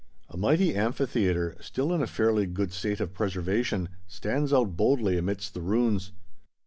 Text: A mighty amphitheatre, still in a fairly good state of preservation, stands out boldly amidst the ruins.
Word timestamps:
A 0.29 0.35
mighty 0.35 0.73
amphitheatre, 0.73 1.55
still 1.61 1.93
in 1.93 2.01
a 2.01 2.07
fairly 2.07 2.47
good 2.47 2.73
state 2.73 2.99
of 2.99 3.13
preservation, 3.13 3.87
stands 4.07 4.51
out 4.51 4.75
boldly 4.75 5.15
amidst 5.15 5.53
the 5.53 5.61
ruins. 5.61 6.11